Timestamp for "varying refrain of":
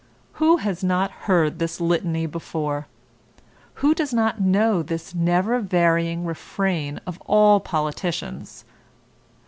5.59-7.21